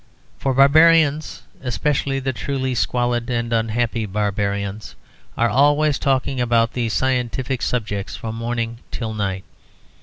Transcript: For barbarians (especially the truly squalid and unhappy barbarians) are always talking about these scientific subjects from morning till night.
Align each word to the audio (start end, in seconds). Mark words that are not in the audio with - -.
For 0.39 0.55
barbarians 0.55 1.43
(especially 1.61 2.19
the 2.19 2.33
truly 2.33 2.73
squalid 2.73 3.29
and 3.29 3.53
unhappy 3.53 4.07
barbarians) 4.07 4.95
are 5.37 5.47
always 5.47 5.99
talking 5.99 6.41
about 6.41 6.73
these 6.73 6.93
scientific 6.93 7.61
subjects 7.61 8.15
from 8.15 8.33
morning 8.33 8.79
till 8.89 9.13
night. 9.13 9.43